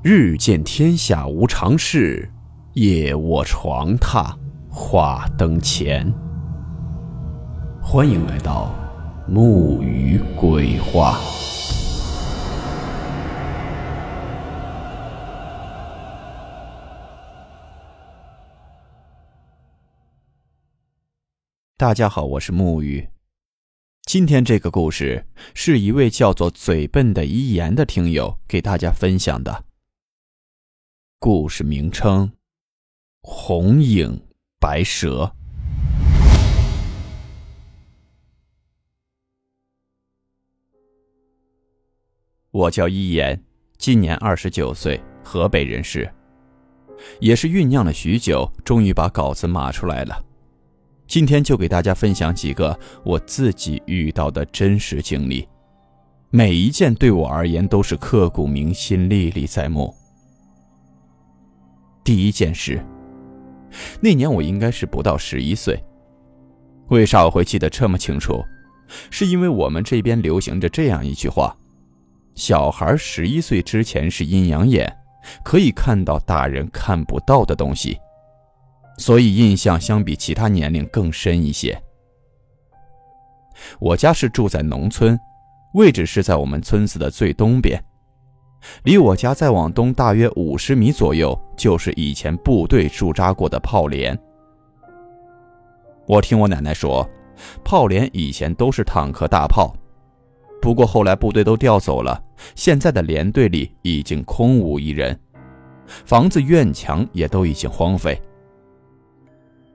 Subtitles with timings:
[0.00, 2.30] 日见天下无常事，
[2.74, 4.32] 夜卧床榻
[4.70, 6.08] 话灯前。
[7.82, 8.72] 欢迎来到
[9.26, 11.18] 木鱼鬼话。
[21.76, 23.08] 大家好，我是木鱼。
[24.02, 29.64] 今天这个故事是一位叫做“嘴笨”的一言的听友给大家分享的。
[31.20, 32.30] 故事名称：
[33.22, 34.22] 红影
[34.60, 35.32] 白蛇。
[42.52, 43.42] 我叫一言，
[43.78, 46.08] 今年二十九岁，河北人士，
[47.18, 50.24] 也是酝酿了许久，终于把稿子码出来了。
[51.08, 55.48] 今天就给大家分享几个我自己遇到的真实经历，
[56.30, 59.92] 每一件对我而言都是刻骨铭心、历历在目。
[62.08, 62.82] 第一件事，
[64.00, 65.78] 那年我应该是不到十一岁。
[66.88, 68.42] 为啥我会记得这么清楚？
[69.10, 71.54] 是因为我们这边流行着这样一句话：
[72.34, 74.90] 小孩十一岁之前是阴阳眼，
[75.44, 77.98] 可以看到大人看不到的东西，
[78.96, 81.78] 所以印象相比其他年龄更深一些。
[83.78, 85.20] 我家是住在农村，
[85.74, 87.78] 位置是在我们村子的最东边。
[88.82, 94.18] 离我家再往东大约五十米左右，就是以前部队驻扎过的炮连。
[96.06, 97.08] 我听我奶奶说，
[97.64, 99.74] 炮连以前都是坦克大炮，
[100.60, 102.22] 不过后来部队都调走了，
[102.54, 105.18] 现在的连队里已经空无一人，
[105.86, 108.20] 房子院墙也都已经荒废。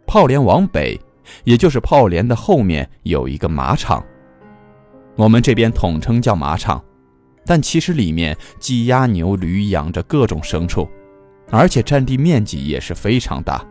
[0.06, 1.00] 炮连往北，
[1.44, 4.04] 也就是炮连的后面有一个马场，
[5.16, 6.84] 我们这边统称叫马场。
[7.46, 10.88] 但其实里面鸡鸭牛驴养着各种牲畜，
[11.50, 13.66] 而且占地面积也是非常大。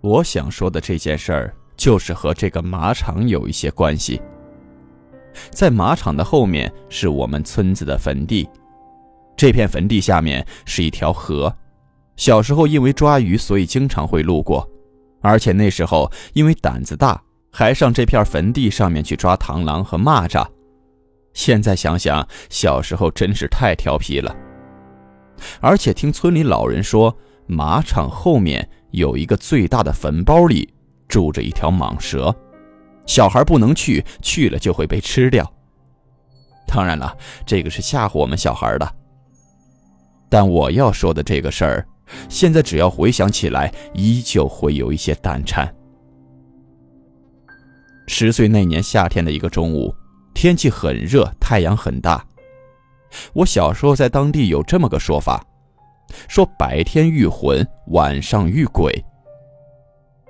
[0.00, 4.20] 我想说的这件事儿，就是和这个马场有一些关系。
[5.50, 8.48] 在马场的后面是我们村子的坟地，
[9.36, 11.54] 这片坟地下面是一条河。
[12.16, 14.66] 小时候因为抓鱼，所以经常会路过，
[15.20, 17.20] 而且那时候因为胆子大，
[17.50, 20.46] 还上这片坟地上面去抓螳螂和蚂蚱。
[21.36, 24.34] 现在想想，小时候真是太调皮了。
[25.60, 27.14] 而且听村里老人说，
[27.46, 30.72] 马场后面有一个最大的坟包里
[31.06, 32.34] 住着一条蟒蛇，
[33.04, 35.48] 小孩不能去，去了就会被吃掉。
[36.66, 37.14] 当然了，
[37.44, 38.94] 这个是吓唬我们小孩的。
[40.30, 41.86] 但我要说的这个事儿，
[42.30, 45.70] 现在只要回想起来，依旧会有一些胆颤。
[48.06, 49.94] 十岁那年夏天的一个中午。
[50.36, 52.22] 天气很热，太阳很大。
[53.32, 55.42] 我小时候在当地有这么个说法，
[56.28, 58.92] 说白天遇魂，晚上遇鬼。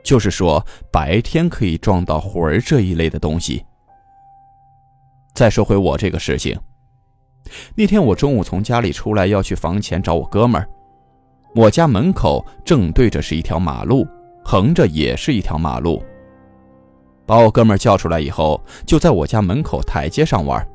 [0.05, 3.67] 就是说白天可以撞到魂儿这一类的东西。
[5.34, 6.56] 再说回我这个事情，
[7.75, 10.69] 那天我中午从家里出来要去房前找我哥们儿，
[11.56, 14.06] 我家门口正对着是一条马路，
[14.44, 16.00] 横着也是一条马路。
[17.26, 20.66] 把我哥们叫出来以后，就在我家门口台阶上玩。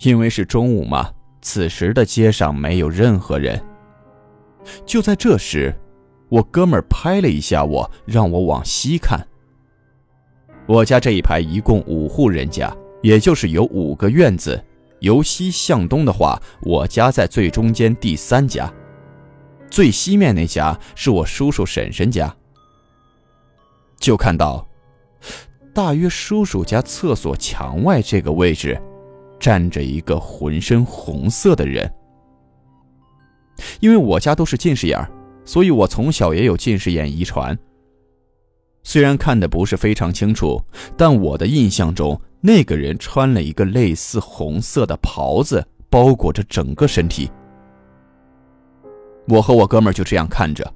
[0.00, 1.10] 因为是中午嘛，
[1.42, 3.60] 此时的街上没有任何人。
[4.86, 5.74] 就在这时，
[6.28, 9.20] 我哥们拍了一下我，让我往西看。
[10.66, 12.72] 我家这一排一共五户人家，
[13.02, 14.64] 也就是有五个院子。
[15.00, 18.72] 由西向东的话，我家在最中间第三家，
[19.68, 22.32] 最西面那家是我叔叔婶婶家。
[23.98, 24.64] 就看到。
[25.74, 28.80] 大约叔叔家厕所墙外这个位置，
[29.40, 31.90] 站着一个浑身红色的人。
[33.80, 34.98] 因为我家都是近视眼
[35.44, 37.56] 所以我从小也有近视眼遗传。
[38.82, 40.60] 虽然看的不是非常清楚，
[40.96, 47.30] 但我的印象中，那个人穿了一个类似红色的袍子，包裹着整个身体。
[49.28, 50.74] 我和我哥们就这样看着，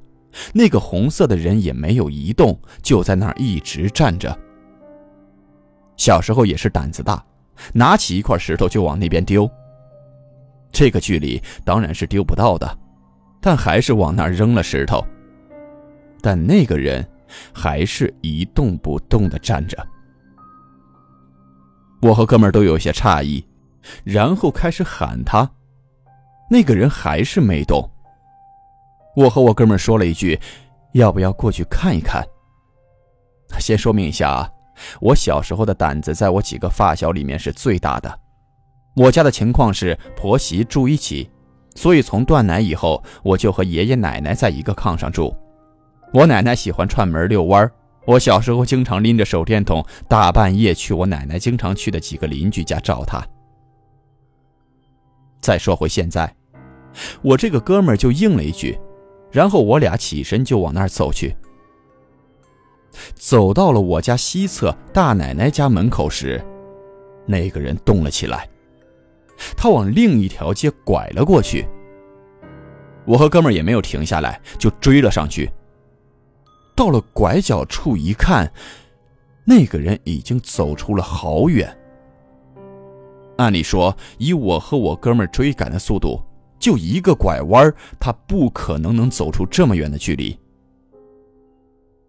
[0.54, 4.38] 那个红色的人也没有移动，就在那儿一直站着。
[5.96, 7.24] 小时候也是胆子大，
[7.72, 9.50] 拿起一块石头就往那边丢。
[10.70, 12.78] 这个距离当然是丢不到的，
[13.40, 15.04] 但还是往那儿扔了石头。
[16.20, 17.06] 但那个人
[17.52, 19.86] 还是一动不动地站着。
[22.02, 23.42] 我和哥们都有些诧异，
[24.04, 25.48] 然后开始喊他，
[26.50, 27.88] 那个人还是没动。
[29.16, 30.38] 我和我哥们说了一句
[30.92, 32.22] ：“要不要过去看一看？”
[33.58, 34.50] 先说明一下啊。
[35.00, 38.20] 我小时候的胆子，在我几个发小里面是最大的。
[38.94, 41.28] 我家的情况是婆媳住一起，
[41.74, 45.34] 所以从断奶以后，我就和爷爷奶奶在一个炕上住。
[46.12, 47.70] 我奶奶喜欢串门遛弯儿，
[48.06, 53.22] 我小时候经常拎着手电筒，大半夜去我奶奶经常去的几个邻居家照她。
[55.40, 56.34] 再说回现在，
[57.22, 58.78] 我这个哥们儿就应了一句，
[59.30, 61.36] 然后我俩起身就往那儿走去。
[63.14, 66.44] 走到了我家西侧大奶奶家门口时，
[67.26, 68.48] 那个人动了起来，
[69.56, 71.66] 他往另一条街拐了过去。
[73.04, 75.50] 我和哥们儿也没有停下来，就追了上去。
[76.74, 78.52] 到了拐角处一看，
[79.44, 81.74] 那个人已经走出了好远。
[83.38, 86.20] 按理说，以我和我哥们儿追赶的速度，
[86.58, 90.38] 就一个拐弯，他不可能能走出这么远的距离。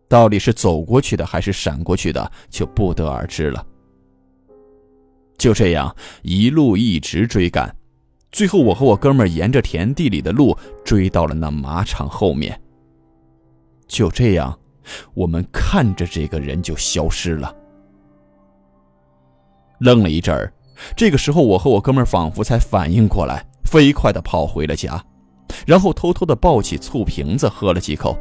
[0.08, 3.66] 到底是走过去的还是闪过去的，就不得而知了。
[5.38, 7.76] 就这样一路一直追赶，
[8.32, 12.60] 最后我和我哥们沿着田地里的路追到了那马场后面。
[13.88, 14.58] 就这样，
[15.14, 17.56] 我们看着这个人就消失了。
[19.80, 20.52] 愣了一阵儿，
[20.96, 25.04] 这个时候我和我哥们仿佛才反应过来，飞快的跑回了家，
[25.68, 28.18] 然后偷偷的抱起醋瓶子喝了几口。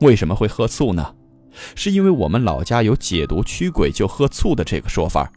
[0.00, 1.14] 为什么会喝醋呢？
[1.74, 5.30] 是因为我们老家有解毒驱鬼就喝醋的这个说法。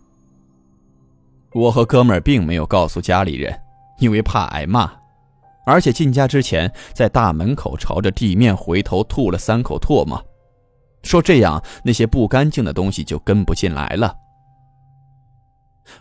[1.54, 3.58] 我和哥们儿并没有告诉家里人，
[4.00, 4.92] 因为怕挨骂，
[5.66, 10.22] 而且进家之前在大门口朝着地面回头吐了三口唾沫，
[11.04, 14.14] 说这样那些不干净的东西就跟不进来了。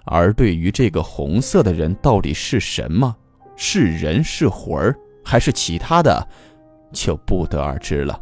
[0.04, 3.16] 而对于这个红色的人到底是什么，
[3.56, 6.28] 是人是魂儿还是其他的，
[6.92, 8.20] 就不得而知了。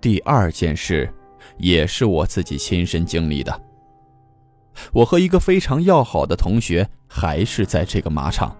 [0.00, 1.12] 第二件事，
[1.58, 3.60] 也是我自己亲身经历的。
[4.92, 8.56] 我和一个非常要好的同学，还是在这个马场。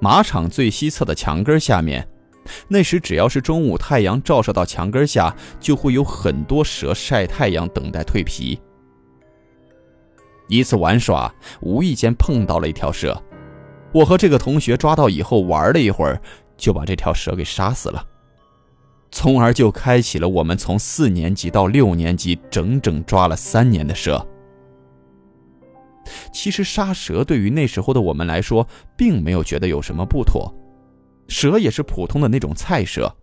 [0.00, 2.08] 马场最西侧的墙根下面，
[2.66, 8.60] 那时只要是中午太阳照射到墙根下，就会有很多蛇晒太阳等待蜕皮。
[10.48, 13.22] 一次玩耍，无意间碰到了一条蛇，
[13.92, 16.20] 我和这个同学抓到以后玩了一会儿，
[16.56, 18.04] 就把这条蛇给杀死了。
[19.10, 24.24] 从而就开启了我们从四年级到六年级整整抓了三年的蛇。
[26.32, 28.66] 其实杀蛇对于那时候的我们来说，
[28.96, 30.52] 并没有觉得有什么不妥，
[31.28, 33.14] 蛇也是普通的那种菜蛇，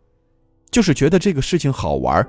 [0.72, 2.26] 就是觉得这个事情好玩，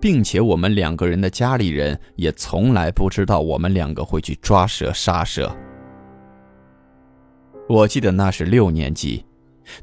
[0.00, 5.54] 并且我们两个人的家里人也从来不知道我们两个会去抓蛇杀蛇。
[7.68, 9.24] 我记得那是六年级。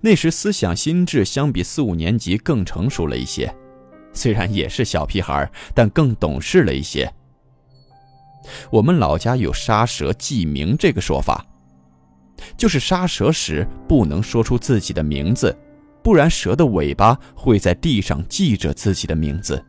[0.01, 3.53] 那时思想心智相比四五年级更成熟了一些，
[4.13, 7.11] 虽然也是小屁孩，但更懂事了一些。
[8.69, 11.45] 我们老家有杀蛇记名这个说法，
[12.55, 15.55] 就是杀蛇时不能说出自己的名字，
[16.03, 19.63] 不然蛇的尾巴会在地上记着自己的名字，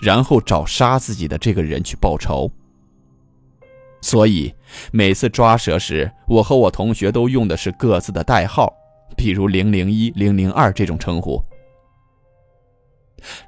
[0.00, 2.50] 然后找杀自己的这个人去报仇。
[4.02, 4.54] 所以
[4.92, 8.72] 每次抓蛇时，我和我同学都用的是各自的代号。
[9.20, 11.38] 比如零零一、零零二这种称呼。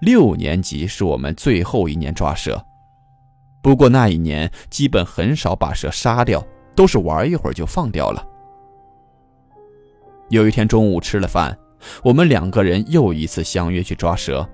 [0.02, 2.62] 六年级是我们最后一年抓蛇，
[3.62, 8.22] 不过那一年基本很少把蛇杀掉，都是玩一会儿就放掉了。
[10.29, 11.58] 有一天中午吃了饭，
[12.05, 14.46] 我们两个人又一次相约去抓蛇，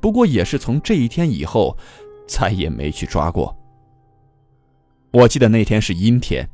[0.00, 1.76] 不过也是从这一天以后，
[2.26, 3.56] 再也没去抓过。
[5.12, 6.44] 我记得那天是阴天。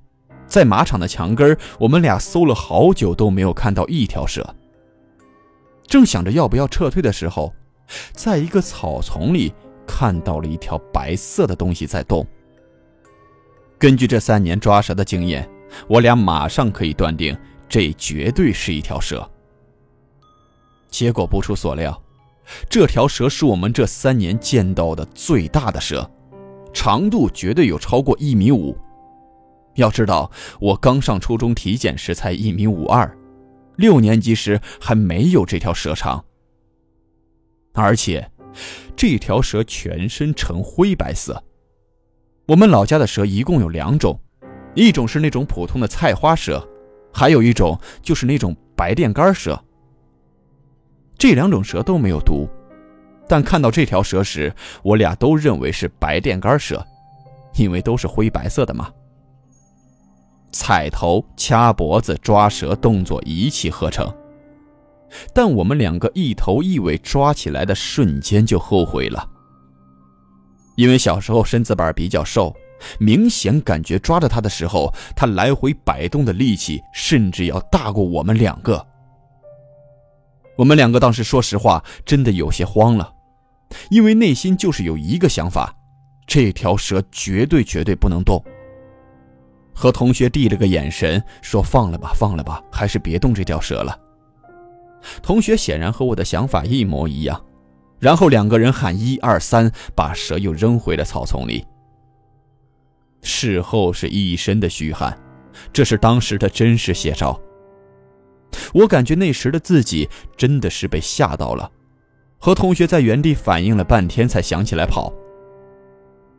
[0.49, 4.55] 在马场的墙根我们俩搜了好久都没有看到一条蛇。
[5.87, 7.55] 正想着要不要撤退的时候，
[8.13, 9.53] 在一个草丛里
[9.87, 12.27] 看到了一条白色的东西在动。
[13.79, 15.49] 根据这三年抓蛇的经验，
[15.87, 17.37] 我俩马上可以断定，
[17.69, 19.29] 这绝对是一条蛇。
[20.91, 22.03] 结果不出所料，
[22.69, 26.11] 这条蛇是我们这三年见到的最大的蛇，
[26.73, 28.77] 长度绝对有超过一米五。
[29.79, 30.31] 要知道，
[30.61, 33.17] 我刚上初中体检时才一米五二，
[33.77, 36.25] 六年级时还没有这条蛇长。
[37.75, 38.29] 而且，
[38.97, 41.43] 这条蛇全身呈灰白色。
[42.47, 44.19] 我们老家的蛇一共有两种，
[44.75, 46.67] 一种是那种普通的菜花蛇，
[47.13, 49.63] 还有一种就是那种白电杆蛇。
[51.17, 52.49] 这两种蛇都没有毒，
[53.29, 56.85] 但看到这条蛇时，我俩都认为是白电杆蛇，
[57.55, 58.91] 因为都是灰白色的嘛。
[60.51, 64.13] 踩头、掐脖子、抓蛇，动作一气呵成。
[65.33, 69.27] 但我们两个一头一尾抓起来的瞬间就后悔了，
[70.77, 72.55] 因为小时候身子板比较瘦，
[72.99, 78.87] 明显感觉抓着他的时候，他来回摆动的力气甚至要大过我们两个。
[80.57, 83.13] 我们两个当时说实话，真的有些慌了，
[83.91, 85.75] 因为内心就是有一个想法：
[86.27, 88.45] 这条蛇绝对绝对不能动。
[89.79, 93.97] 和同学递了个眼神，说：“放了吧，放了吧，还是别动这条蛇了。”
[95.23, 97.41] 同学显然和我的想法一模一样，
[98.01, 101.65] 然后两个人喊“一二三”，把蛇又扔回了草丛里。
[103.23, 105.17] 事后是一身的虚汗，
[105.73, 107.41] 这是当时的真实写照。
[108.75, 111.71] 我感觉那时的自己真的是被吓到了，
[112.37, 115.13] 和同学在原地反应了半天才想起来跑。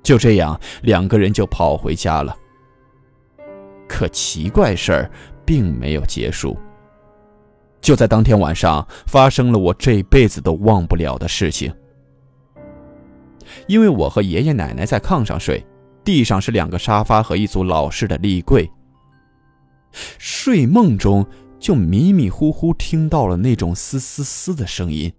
[0.03, 2.36] 就这样，两个人就跑回家了。
[4.00, 5.12] 可奇怪事儿
[5.44, 6.58] 并没有结束。
[7.82, 11.70] 就在当天晚上，发生了我这辈子都忘不了的事情。
[13.68, 15.65] 因为我和爷爷奶奶在炕上睡，
[16.01, 18.72] 地上是两个沙发和一组老式的立柜。
[20.18, 21.27] 睡梦中。
[21.60, 25.12] 就迷迷糊糊听到了那种嘶嘶嘶的声音。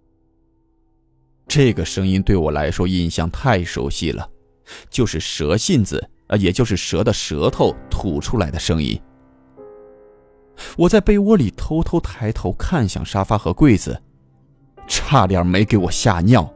[1.46, 4.26] 这个声音对我来说印象太熟悉了，
[4.88, 8.98] 就是蛇信子啊，也就是蛇的舌头吐出来的声音。
[10.76, 14.00] 我在被窝里偷偷抬头看向沙发和柜子，
[14.86, 16.50] 差点没给我吓尿。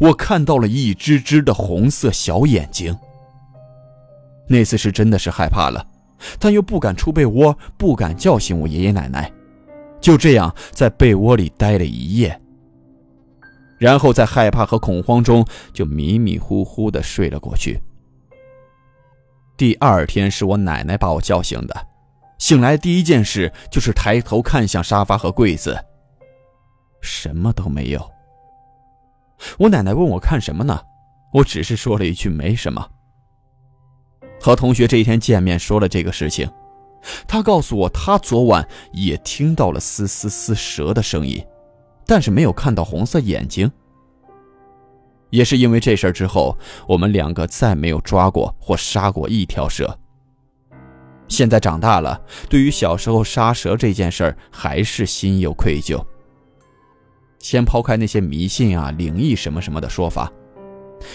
[0.00, 2.96] 我看到了一只只的红色小眼睛。
[4.48, 5.86] 那次是真的是害怕了。
[6.40, 9.32] 但又不敢出被窝，不敢叫醒我爷爷奶奶，
[10.00, 12.40] 就这样在被窝里待了一夜。
[13.78, 17.80] 然后在害怕和恐慌中，就迷迷糊糊的睡了过去。
[19.58, 21.86] 第二天是我奶奶把我叫醒的，
[22.38, 25.76] 醒来第一件事就是抬头看向沙发和柜子，
[27.02, 28.10] 什么都没有。
[29.58, 30.80] 我奶奶问我看什么呢？
[31.32, 32.88] 我只是说了一句没什么。
[34.40, 36.48] 和同学这一天见面，说了这个事情。
[37.26, 41.44] 他告诉我，他昨晚也听到了嘶嘶嘶蛇的声音，
[42.06, 43.68] 但是没有看到红色眼睛。
[45.30, 46.56] 也是因为这事儿之后，
[46.86, 49.98] 我们两个再没有抓过或杀过一条蛇。
[51.28, 52.18] 现在长大了，
[52.48, 56.02] 对于小时候杀蛇这件事儿，还是心有愧疚。
[57.38, 60.32] 先抛开那些迷信啊、灵异什么什么的说法。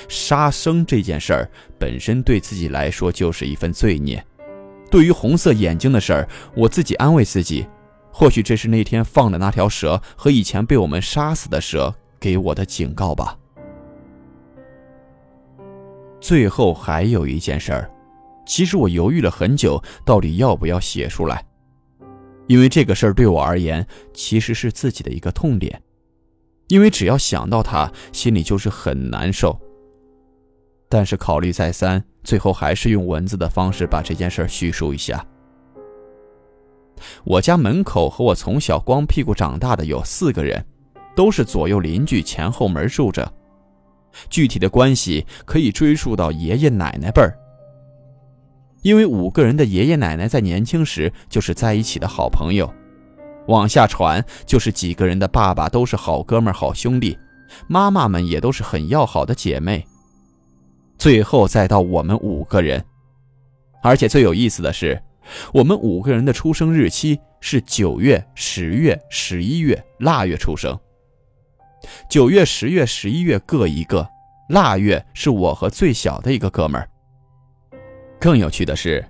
[0.07, 4.23] 杀生这件事儿本身对自己来说就是一份罪孽。
[4.89, 7.67] 对于红色眼睛的事儿，我自己安慰自己，
[8.11, 13.35] 或许这是那天放的那条蛇和以前被我们杀死的蛇给我的警告吧。
[16.23, 17.91] 最后还有一件事儿，
[18.45, 21.45] 其实我犹豫了很久，到底要不要写出来，
[22.47, 25.81] 因为这个事儿对我而言其实是自己的一个痛点，
[26.69, 29.59] 因为只要想到他，心里就是很难受。
[30.87, 35.25] 但是考虑再三，最后还是用文字的方式把这件事叙述一下。
[37.25, 40.65] 我家门口和我从小光屁股长大的有四个人，
[41.17, 43.29] 都是左右邻居，前后门住着。
[44.29, 47.37] 具体的关系可以追溯到爷爷奶奶辈儿，
[48.81, 52.71] 因为五个人的爷爷奶奶在年轻时就是在一起的好朋友，
[53.47, 57.17] 往下传就是几个人的爸爸都是好哥们、好兄弟，
[57.67, 59.85] 妈妈们也都是很要好的姐妹。
[60.97, 62.83] 最后再到我们五个人，
[63.81, 65.01] 而且最有意思的是，
[65.53, 70.77] 我们五个人的出生日期是九月、十月、十一月腊月出生。
[72.09, 74.07] 九月、十月、十一月各一个，
[74.49, 76.87] 腊月是我和最小的一个哥们儿。
[78.19, 79.05] 更有趣的是，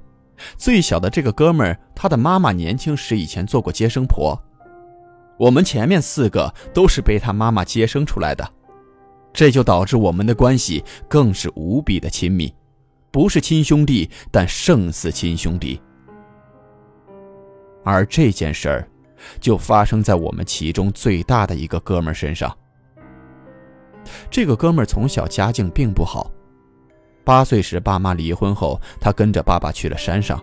[0.57, 4.41] 最小的这个哥们儿，他的妈妈年轻时以前做过接生婆，
[5.37, 8.47] 我们前面四个都是被他妈妈接生出来的。
[9.31, 12.53] 这就导致我们的关系更是无比的亲密，
[13.11, 15.81] 不是亲兄弟，但胜似亲兄弟。
[17.83, 18.87] 而这件事儿，
[19.39, 22.55] 就发生在我们其中最大的一个哥们儿身上。
[24.29, 26.31] 这个哥们儿从小家境并不好，
[27.23, 30.41] 八岁时爸妈离婚后，他跟着爸爸去了山上。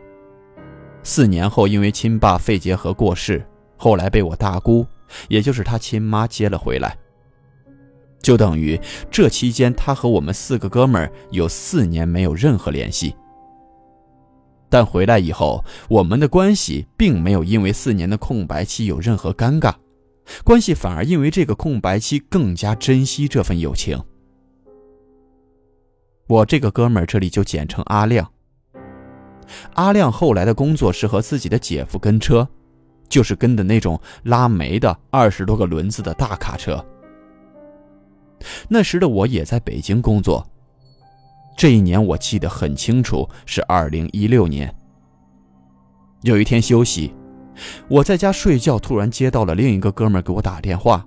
[1.02, 3.44] 四年后，因为亲爸肺结核过世，
[3.76, 4.86] 后来被我大姑，
[5.28, 6.96] 也就是他亲妈接了回来。
[8.20, 8.78] 就等于
[9.10, 13.14] 这期间，他和我们四个哥们儿有四年没有任何联系。
[14.68, 19.72] 但回来以后，我们的关系并没有因为四年的空白期有任何尴尬，
[20.44, 24.00] 关系反而因为这个空白期更加珍惜这份友情。
[26.26, 28.30] 我这个哥们儿这里就简称阿亮。
[29.74, 32.46] 阿亮后来的工作是和自己的姐夫跟车，
[33.08, 36.84] 就是跟的那种拉煤的二十多个轮子的大卡车。
[38.68, 40.48] 那时的我也在北京工作，
[41.56, 44.72] 这一年我记得很清楚，是二零一六年。
[46.22, 47.12] 有一天休息，
[47.88, 51.06] 我在家睡觉，突然接到了另一个哥们给我打电话，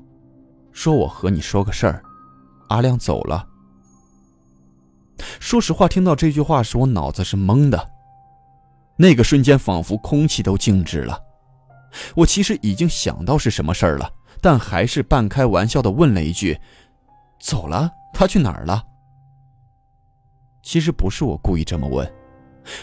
[0.72, 2.04] 说我和你说个事儿，
[2.70, 3.48] 阿亮走了。
[5.40, 7.90] 说实话，听到这句话时，我脑子是懵的，
[8.98, 11.20] 那个瞬间仿佛空气都静止了。
[12.16, 16.60] 我其实已经想到是什么事儿了，但还是半开玩笑的问了一句
[17.40, 17.90] ：“走了？
[18.14, 18.84] 他去哪儿了？”
[20.62, 22.12] 其实不是我故意这么问，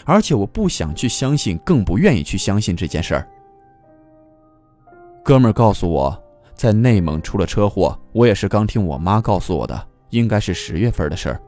[0.05, 3.27] 而且我不想去相信，更不愿意去相信这件事儿。
[5.23, 6.23] 哥们儿告诉我，
[6.55, 11.39] 在内蒙出了车祸，我也是刚听我妈告诉我的，应该是十月份的事儿。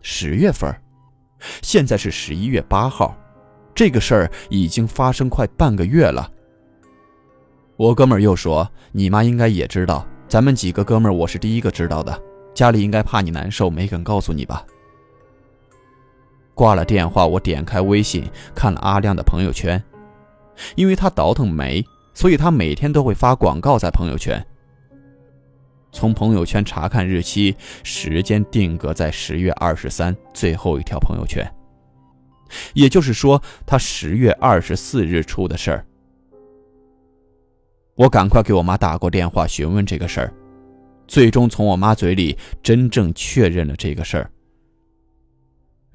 [0.00, 0.74] 十月份，
[1.62, 3.14] 现在是十一月八号。
[3.74, 6.30] 这个事儿已经发生快半个月了。
[7.76, 12.18] 我哥们儿又说：“你妈应该也知道，咱们几个哥们儿我是第一个知道的，
[12.54, 14.64] 家里应该怕你难受，没敢告诉你吧。”
[16.54, 19.82] 挂了电话，我点开微信看了阿亮的朋友圈，
[20.74, 21.84] 因为他倒腾煤，
[22.14, 24.44] 所以他每天都会发广告在朋友圈。
[25.92, 31.46] 从朋友圈查看日期，时间定格在十月二十三，最后一条朋友圈。
[32.74, 35.86] 也就是说，他十月二十四日出的事儿。
[37.94, 40.32] 我赶快给我妈打过电话询问这个事儿，
[41.06, 44.30] 最终从我妈嘴里真正确认了这个事儿。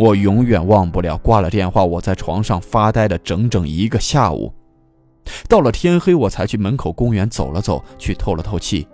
[0.02, 4.52] 我永远忘不了挂了电话，我在床上发呆了整整一个下午，
[5.48, 8.88] 到了天黑我才去门口公园走了走，去透了透气。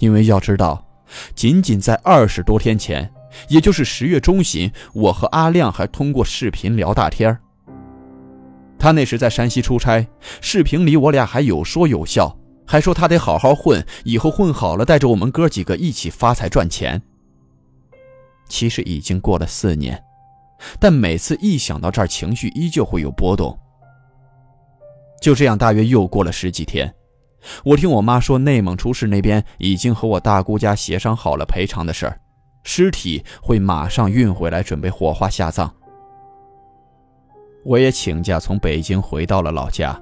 [0.00, 0.84] 因为要知道，
[1.36, 3.08] 仅仅在二十多天前。
[3.48, 7.38] 也就是十月中旬，我和阿亮还通过视频聊大天
[8.76, 10.04] 他那时在山西出差，
[10.40, 12.36] 视频里我俩还有说有笑，
[12.66, 17.00] 还说他得好好混，以后混好了带着我们哥几个一起发财赚钱。
[18.50, 20.04] 其实已经过了四年，
[20.78, 23.58] 但每次一想到这儿，情绪依旧会有波动。
[25.22, 26.92] 就这样，大约又过了十几天，
[27.64, 32.20] 我听我妈说，内蒙出事那边已经和我大姑家协商好了赔偿的事儿。
[32.62, 35.72] 尸体会马上运回来，准备火化下葬。
[37.64, 39.98] 我也请假从北京回到了老家。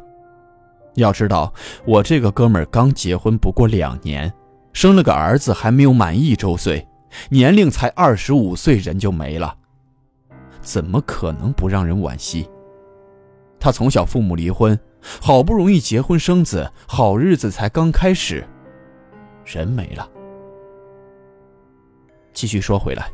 [0.94, 1.52] 要知道，
[1.84, 4.32] 我这个哥们儿刚结婚不过两年，
[4.72, 6.86] 生了个儿子还没有满一周岁，
[7.30, 9.56] 年龄才二十五岁，人就没了，
[10.60, 12.48] 怎么可能不让人惋惜？
[13.60, 14.78] 他从小父母离婚，
[15.20, 18.46] 好不容易结婚生子，好日子才刚开始，
[19.44, 20.08] 人没了。
[22.32, 23.10] 继续说回来，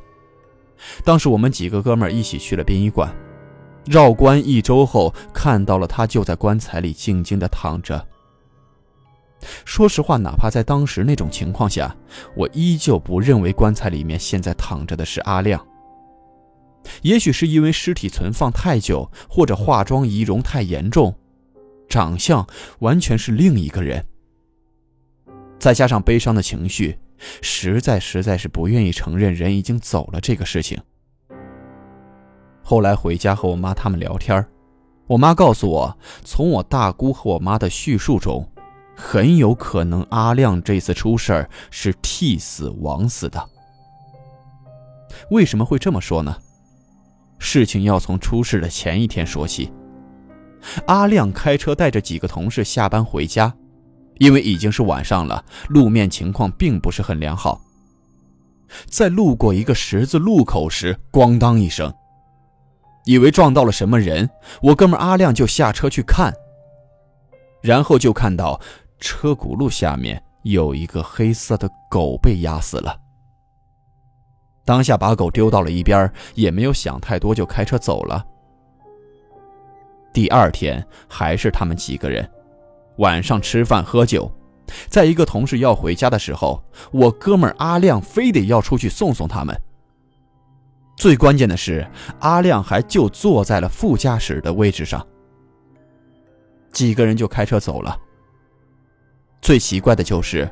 [1.03, 3.11] 当时我们几个哥们一起去了殡仪馆，
[3.87, 8.07] 绕棺一周后，看到了他就在棺材里静静的躺着。
[9.65, 11.95] 说实话，哪怕在当时那种情况下，
[12.37, 15.65] 我依旧不认为棺材里面现在躺着的是阿亮。
[17.03, 21.15] 也许是因为尸体存放太久，或者化妆仪容太严重，
[21.89, 22.47] 长相
[22.81, 24.05] 完全是另一个人。
[25.59, 26.99] 再加上悲伤的情绪。
[27.41, 30.79] 实在实在是不愿意承认人已经走了这个事情。
[32.63, 34.45] 后来回家和我妈他们聊天，
[35.07, 38.47] 我妈告诉我，从我大姑和我妈的叙述中，
[38.97, 43.49] 很有可能阿亮这次出事儿是替死亡死的。
[45.31, 46.37] 为什么会这么说呢？
[47.39, 49.73] 事情要从出事的前一天说起。
[50.87, 53.55] 阿亮开车带着几个同事下班回家。
[54.19, 57.61] 因为已经是晚上了，路面情况并不是很良好。
[58.87, 61.93] 在路过一个十字路口时，咣当一声，
[63.07, 64.31] 以为撞到了什么人，
[64.63, 66.33] 我哥们阿亮就下车去看。
[67.61, 68.61] 然后就看到
[68.99, 72.99] 车轱辘下面有一个黑色的狗被压死了。
[74.65, 78.25] 当下把狗丢到了一边，也没有想太多，就开车走了。
[80.13, 82.29] 第二天还是他们几个人。
[82.99, 84.31] 晚上吃饭喝酒，
[84.89, 89.55] 在一个同事要回家的时候，我哥们阿亮非得要出去送送他们。
[90.97, 91.87] 最关键的是，
[92.21, 95.05] 阿亮还就坐在了副驾驶的位置上。
[96.73, 97.99] 几个人就开车走了。
[99.45, 100.51] 最奇怪的就是，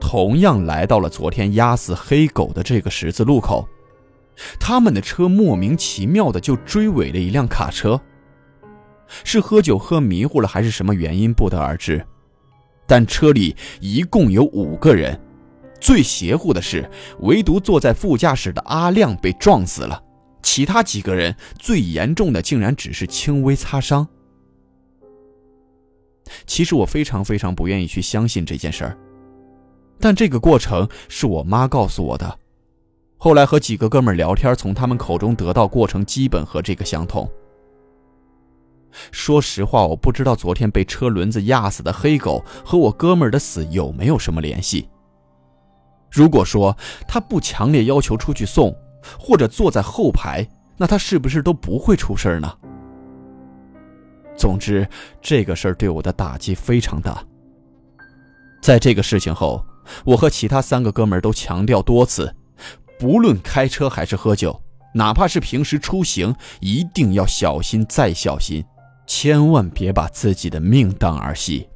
[0.00, 3.68] 同样来到了昨天压死黑狗的这个十字路口，
[4.58, 8.00] 他们的车莫名其妙的就追尾了一辆卡车。
[9.24, 12.02] 是喝酒喝迷糊了，还是什么原因，不得而知。
[12.86, 15.20] 但车里一共有五个人，
[15.78, 20.02] 最邪乎的是，唯独坐在副驾驶的阿亮被撞死了，
[20.42, 24.08] 其他几个人最严重的竟然只是轻微擦伤。
[26.46, 28.96] 其实我非常非常不愿意去相信这件事儿，
[30.00, 32.38] 但这个过程是我妈告诉我的。
[33.16, 37.30] 后来和几个哥们聊天，从他们口中得到过程基本和这个相同。
[39.10, 44.88] 说实话，我不知道昨天被车轮子压死的黑狗和我哥们的死有没有什么联系。
[46.10, 46.76] 如果说
[47.08, 48.72] 他不强烈要求出去送，
[49.18, 52.56] 或者坐在后排，那他是不是都不会出事呢？
[54.36, 54.86] 总之，
[55.22, 57.24] 这个事儿对我的打击非常大。
[58.60, 59.64] 在这个事情后，
[60.04, 62.34] 我和其他三个哥们都强调多次，
[62.98, 64.60] 不论开车还是喝酒，
[64.94, 68.64] 哪怕是平时出行，一定要小心再小心，
[69.06, 71.68] 千万别把自己的命当儿戏。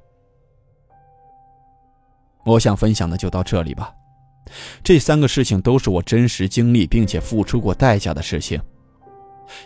[2.45, 3.93] 我想分享的就到这里吧。
[4.83, 8.59] 这三个事情都是我真实经历并且付出过代价的事情，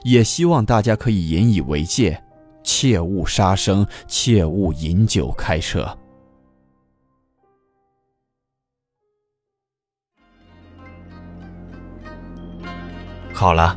[0.02, 2.20] 也希望大家可以引以为戒。
[2.62, 5.96] 切勿杀生，切勿饮酒开车。
[13.32, 13.76] 好了，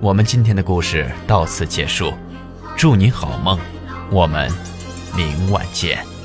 [0.00, 2.12] 我们今天的故事到此结束，
[2.76, 3.58] 祝你好梦，
[4.10, 4.50] 我们
[5.16, 6.15] 明晚见。